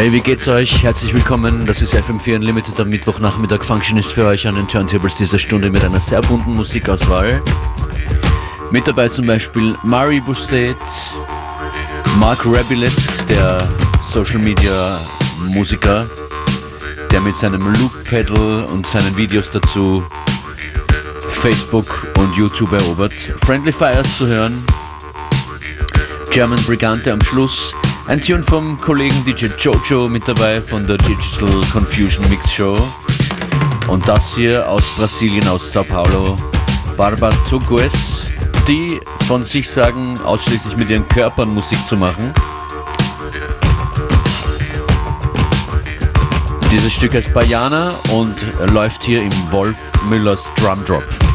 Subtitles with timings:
[0.00, 0.82] Hey, wie geht's euch?
[0.82, 1.66] Herzlich willkommen.
[1.66, 3.62] Das ist FM4 Unlimited am Mittwochnachmittag.
[3.62, 7.42] Functionist für euch an den Turntables dieser Stunde mit einer sehr bunten Musikauswahl.
[8.70, 10.78] Mit dabei zum Beispiel Mari Bustet,
[12.18, 12.96] Mark Rabilet,
[13.28, 13.68] der
[14.00, 14.98] Social Media
[15.48, 16.08] Musiker,
[17.12, 20.02] der mit seinem Loop Pedal und seinen Videos dazu
[21.28, 23.12] Facebook und YouTube erobert.
[23.44, 24.64] Friendly Fires zu hören.
[26.30, 27.74] German Brigante am Schluss.
[28.10, 32.76] Ein Tune vom Kollegen DJ Jojo mit dabei von der Digital Confusion Mix Show.
[33.86, 36.36] Und das hier aus Brasilien, aus Sao Paulo,
[36.96, 38.28] Barba Tugues,
[38.66, 42.34] die von sich sagen, ausschließlich mit ihren Körpern Musik zu machen.
[46.72, 48.34] Dieses Stück heißt Bayana und
[48.72, 49.76] läuft hier im Wolf
[50.08, 51.29] Müllers Drum Drop.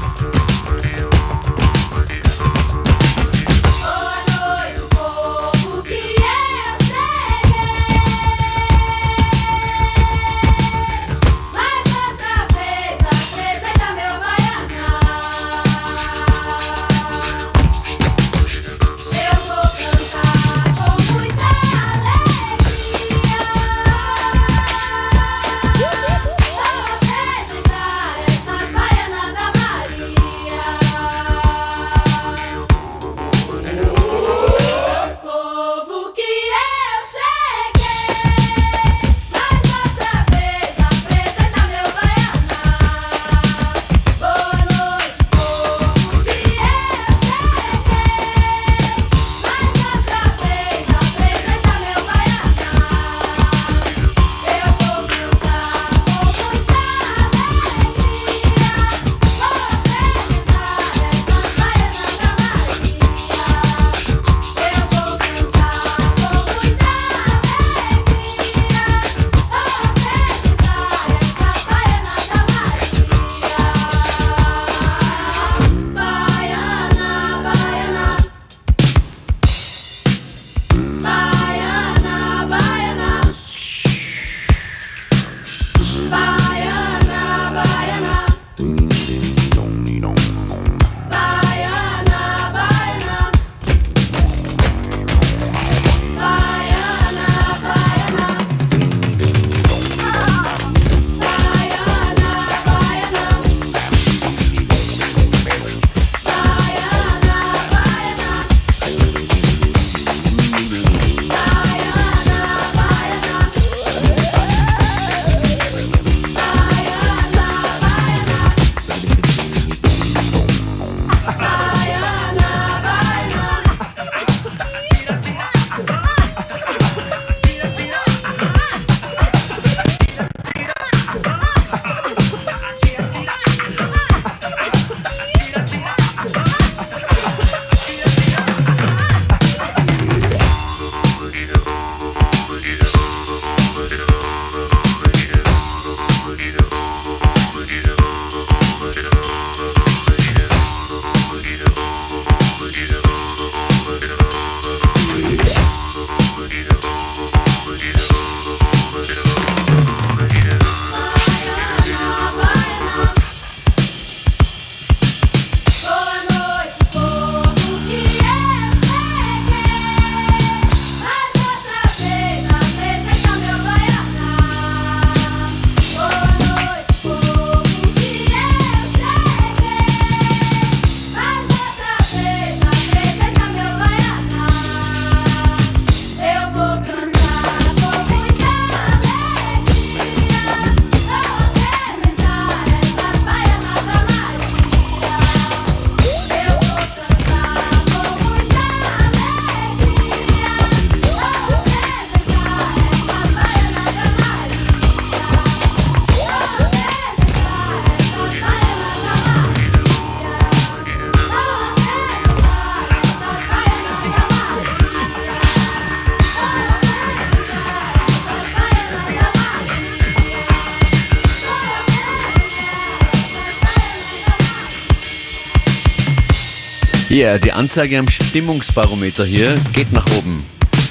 [227.26, 230.46] Yeah, die Anzeige am Stimmungsbarometer hier geht nach oben.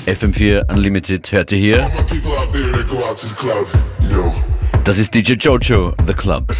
[0.06, 1.90] FM4 Unlimited hört ihr hier.
[4.82, 6.52] Das ist DJ Jojo, The Club.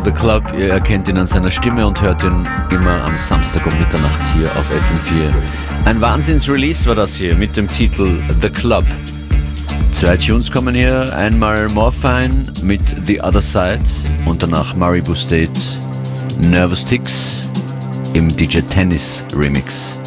[0.00, 0.44] The Club.
[0.56, 4.46] Ihr erkennt ihn an seiner Stimme und hört ihn immer am Samstag um Mitternacht hier
[4.56, 5.30] auf FM4.
[5.84, 8.84] Ein Wahnsinns-Release war das hier mit dem Titel The Club.
[9.90, 13.80] Zwei Tunes kommen hier, einmal Morphine mit The Other Side
[14.24, 15.52] und danach Maribu State
[16.40, 17.42] Nervous Ticks
[18.14, 20.01] im DJ Tennis Remix.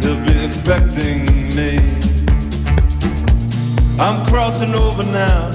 [0.00, 1.78] They'll be expecting me.
[3.98, 5.50] I'm crossing over now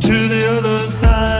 [0.00, 1.37] to the other side.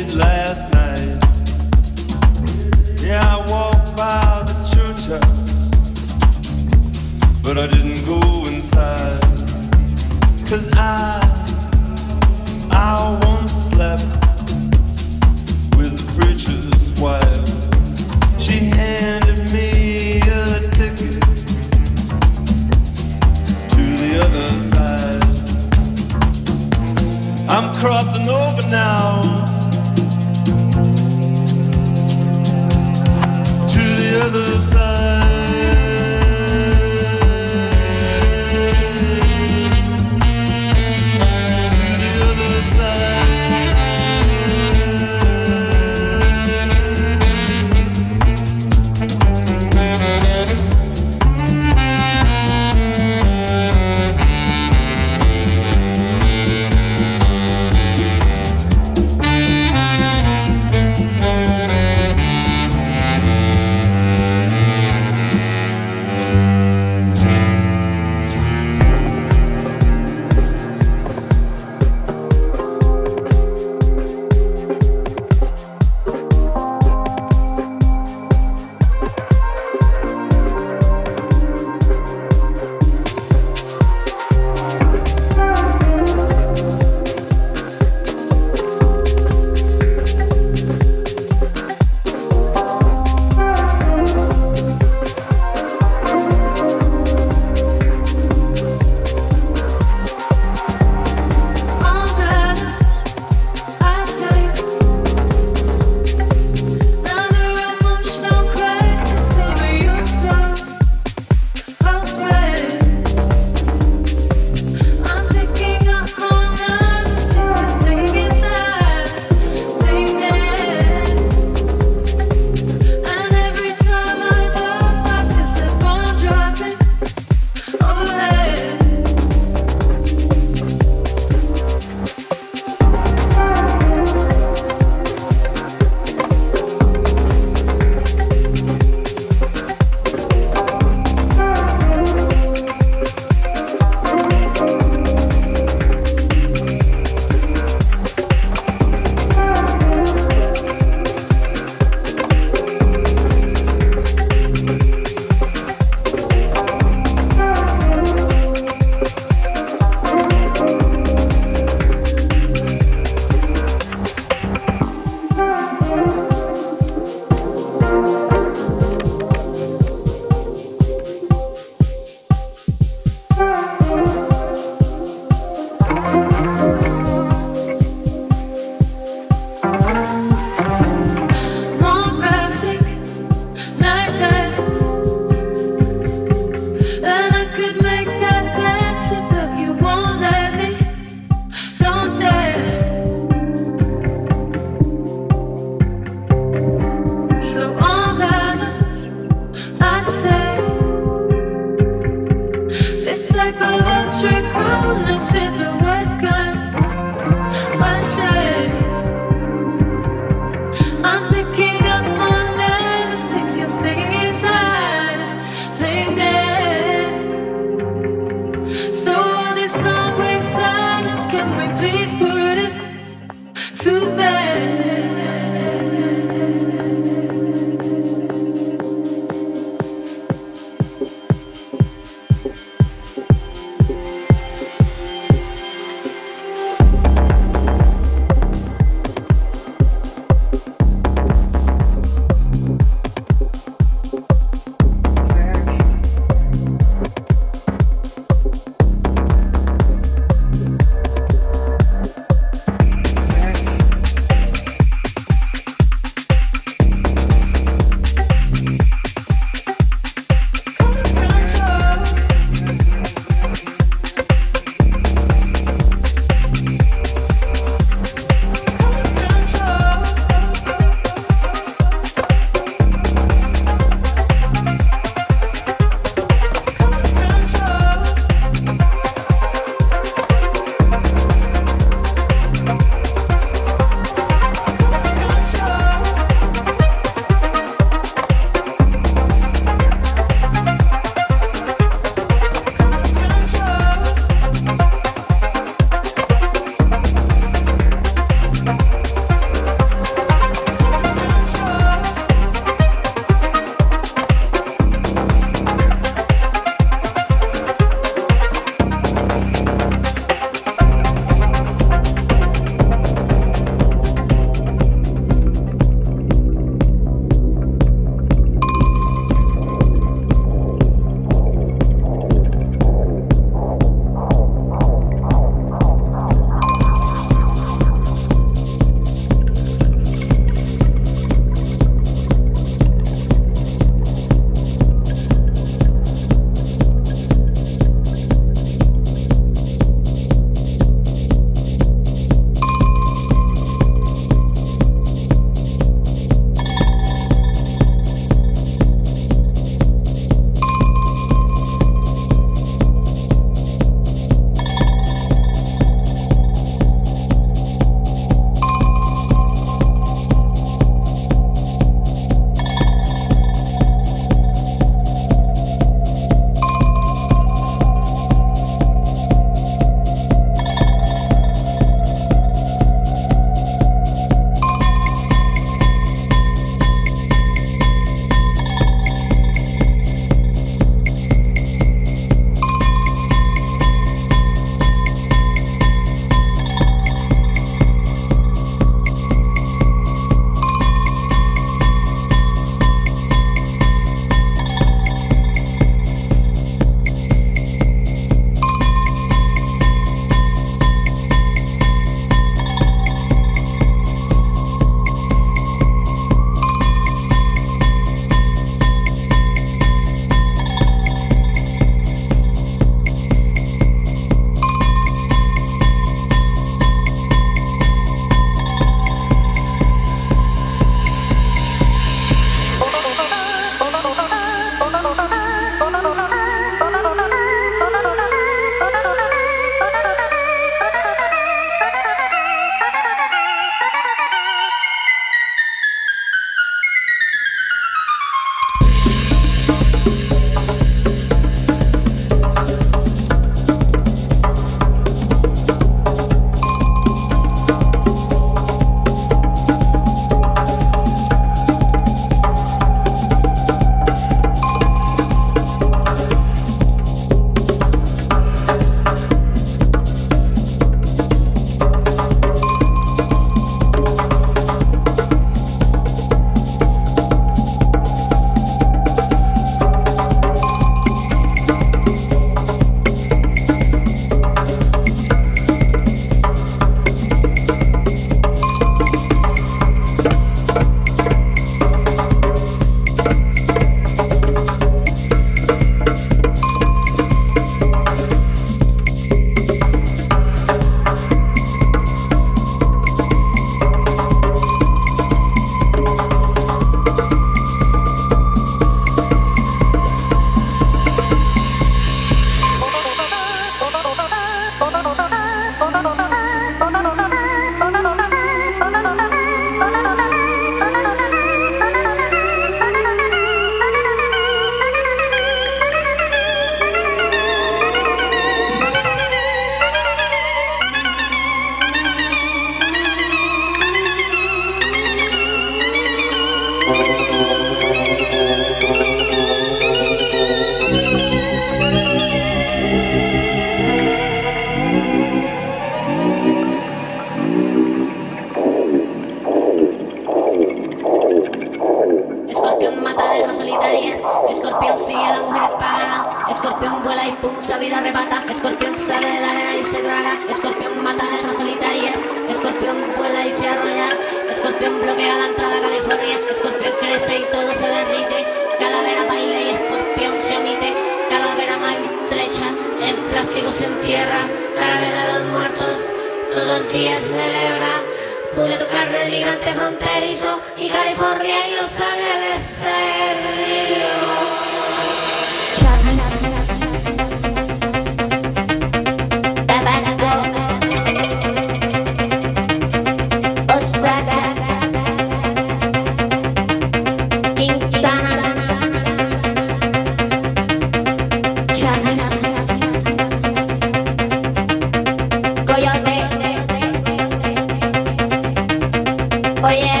[599.63, 600.00] Oh yeah.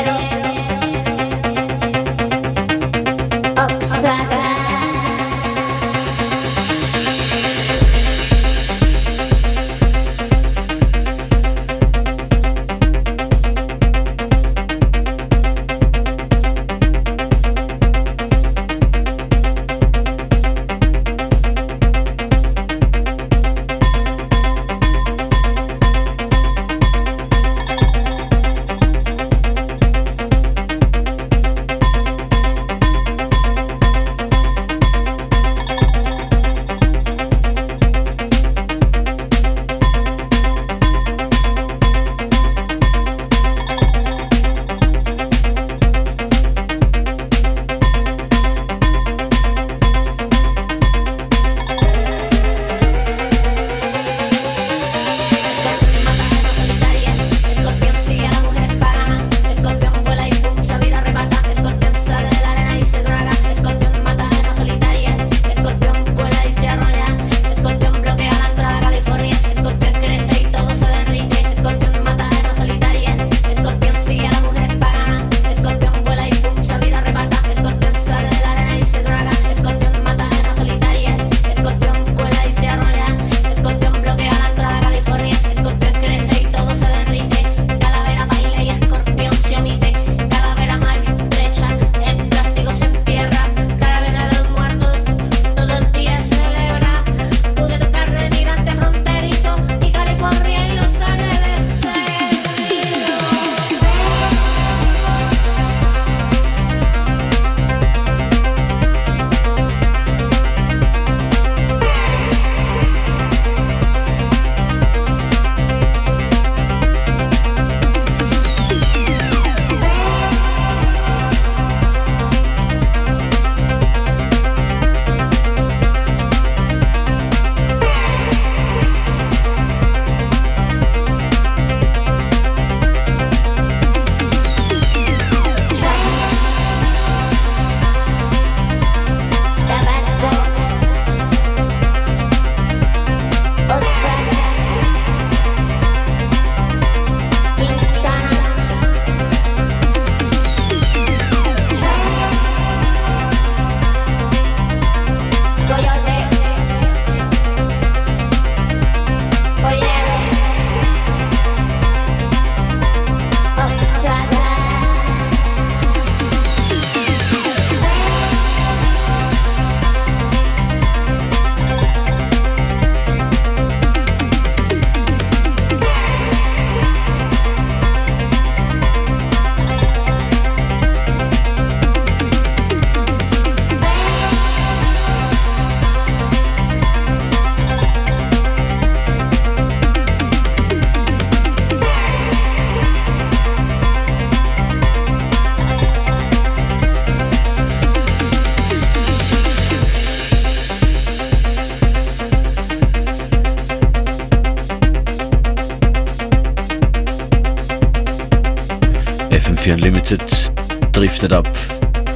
[209.81, 211.51] Drifted Up,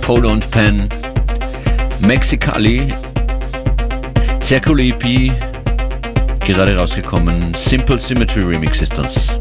[0.02, 0.88] Polo und Pen,
[2.02, 2.94] Mexicali,
[4.64, 5.32] coole EP,
[6.46, 9.40] gerade rausgekommen, Simple Symmetry Remix ist das.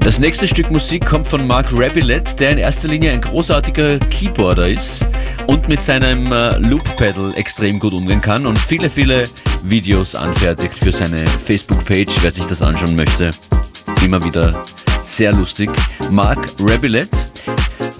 [0.00, 4.68] Das nächste Stück Musik kommt von Mark Rabillet, der in erster Linie ein großartiger Keyboarder
[4.68, 5.06] ist
[5.46, 9.24] und mit seinem äh, Loop Pedal extrem gut umgehen kann und viele, viele
[9.64, 13.30] Videos anfertigt für seine Facebook-Page, wer sich das anschauen möchte.
[14.04, 14.52] Immer wieder
[15.20, 15.68] sehr lustig.
[16.12, 17.10] Mark Rabillet.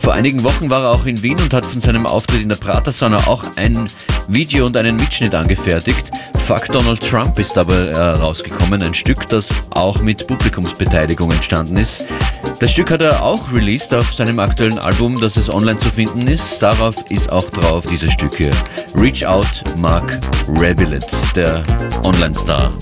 [0.00, 2.56] Vor einigen Wochen war er auch in Wien und hat von seinem Auftritt in der
[2.56, 3.87] Pratersauna auch ein
[4.28, 6.09] Video und einen Mitschnitt angefertigt.
[6.46, 12.09] Fuck Donald Trump ist aber äh, rausgekommen, ein Stück, das auch mit Publikumsbeteiligung entstanden ist.
[12.59, 16.26] Das Stück hat er auch released auf seinem aktuellen Album, das es online zu finden
[16.26, 16.62] ist.
[16.62, 18.52] Darauf ist auch drauf dieses Stück hier.
[18.94, 21.04] Reach Out Mark Rebillet,
[21.37, 21.62] der
[22.02, 22.72] Online-Star.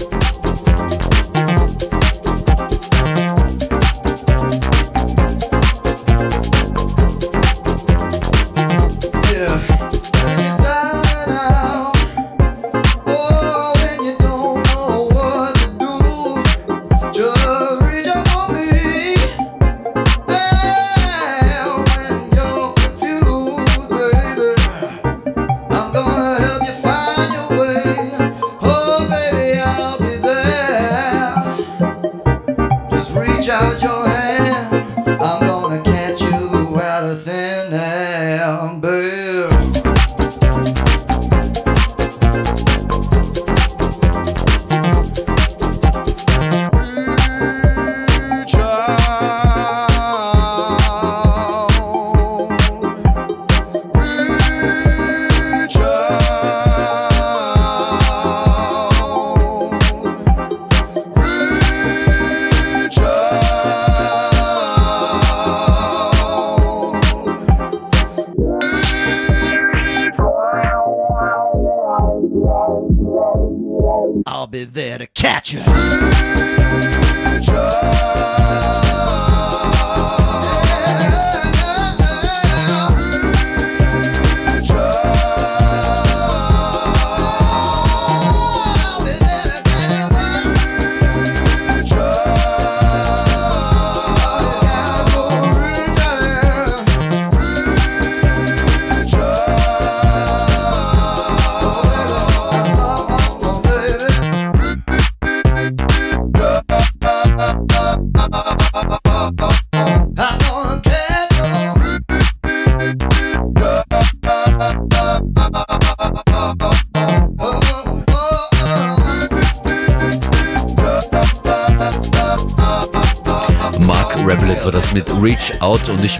[35.20, 35.48] Reach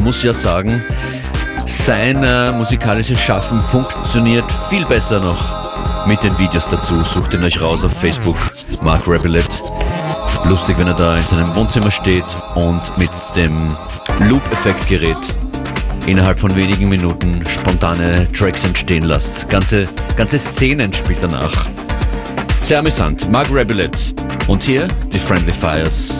[0.09, 0.83] muss ja sagen,
[1.66, 7.03] sein äh, musikalisches Schaffen funktioniert viel besser noch mit den Videos dazu.
[7.03, 8.38] Sucht ihn euch raus auf Facebook,
[8.83, 9.61] Mark Rebillet.
[10.47, 13.55] Lustig, wenn er da in seinem Wohnzimmer steht und mit dem
[14.31, 15.18] Loop-Effektgerät
[16.07, 19.47] innerhalb von wenigen Minuten spontane Tracks entstehen lässt.
[19.51, 19.85] Ganze,
[20.16, 21.68] ganze Szenen spielt danach.
[22.62, 23.31] Sehr amüsant.
[23.31, 24.14] Mark Rebillet.
[24.47, 26.14] Und hier die Friendly Fires.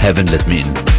[0.00, 0.89] Heaven Let Me In.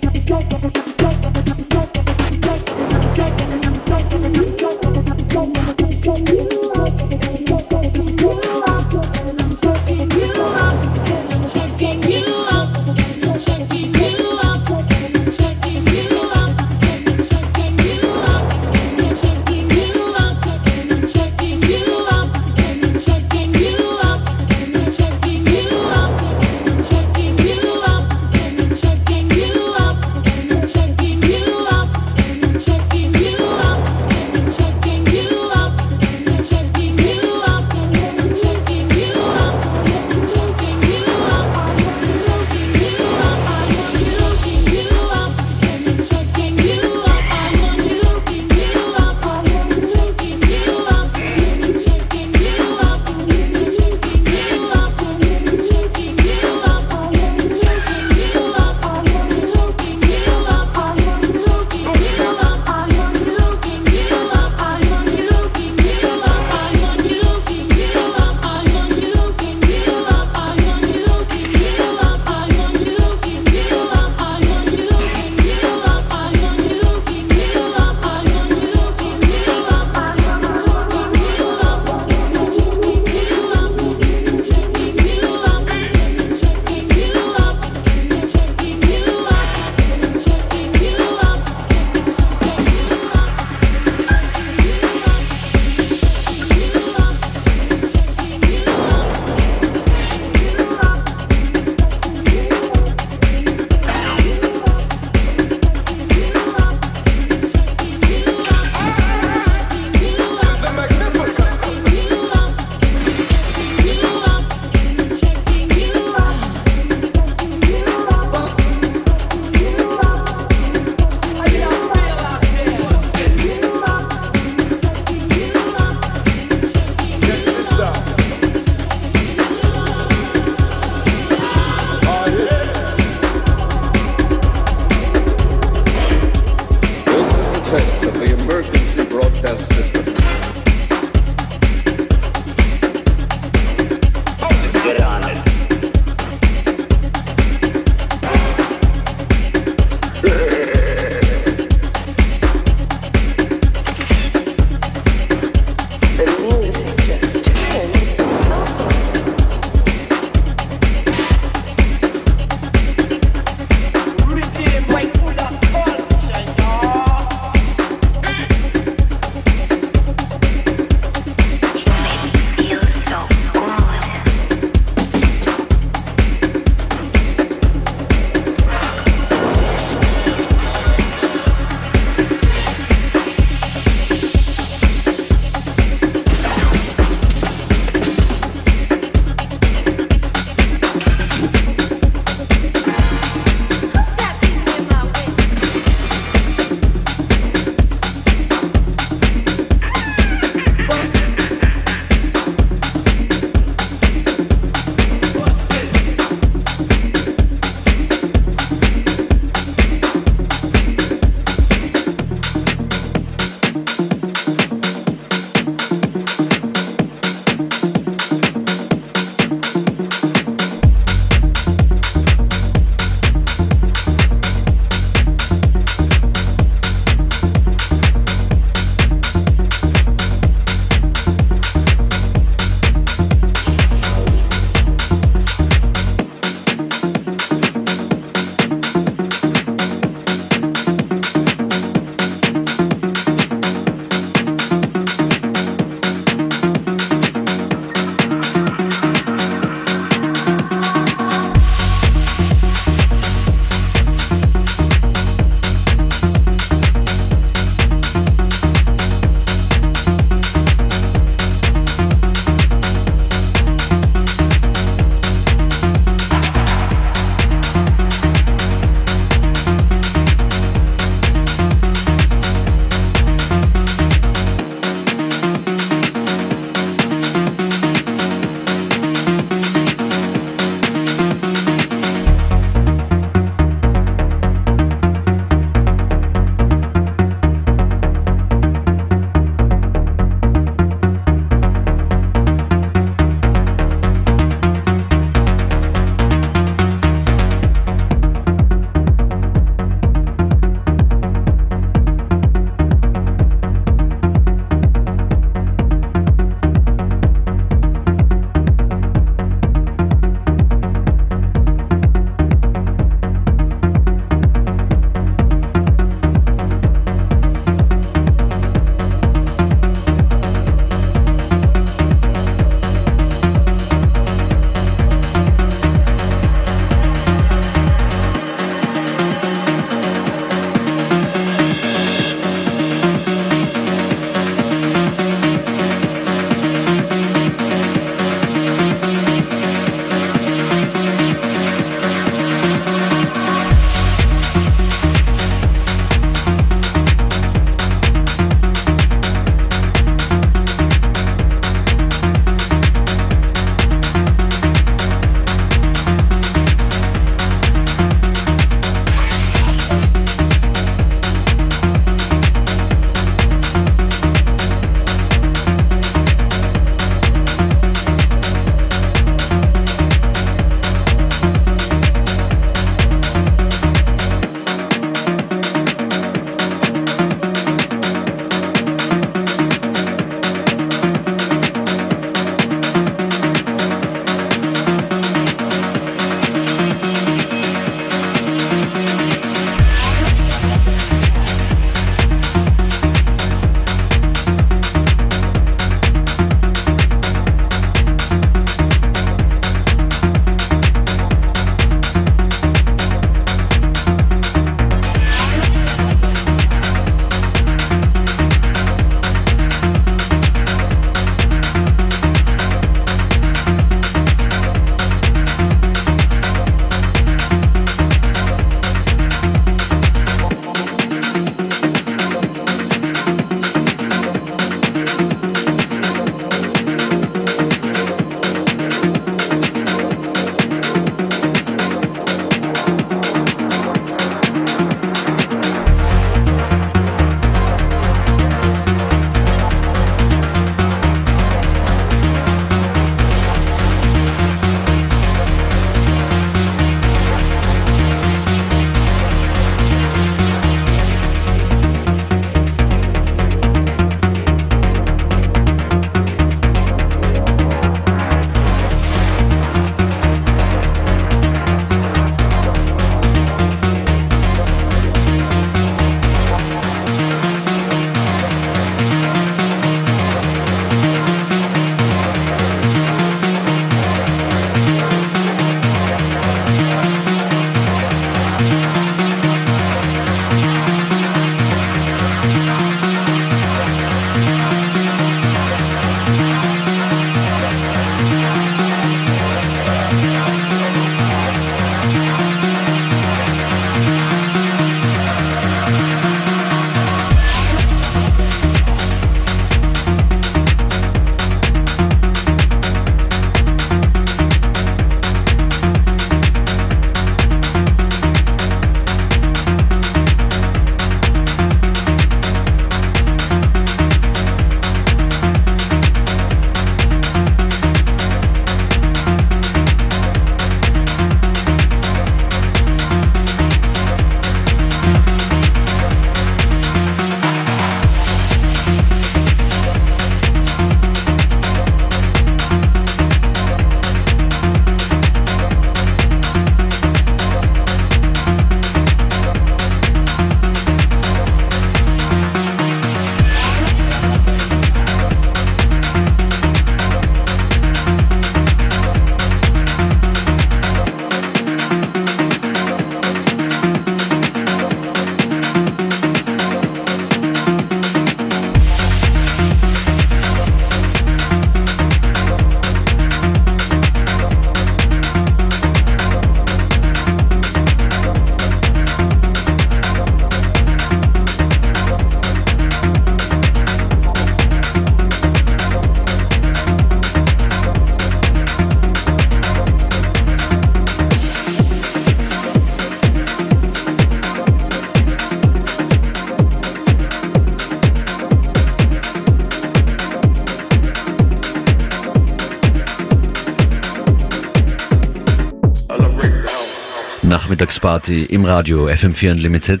[597.98, 600.00] Nachmittagsparty im Radio FM4 Unlimited.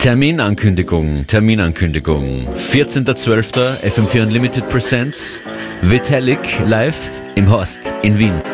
[0.00, 2.30] Terminankündigung, Terminankündigung.
[2.70, 3.84] 14.12.
[3.88, 5.40] FM4 Unlimited Presents
[5.82, 6.38] Vitalik
[6.68, 6.96] live
[7.34, 8.45] im Horst in Wien.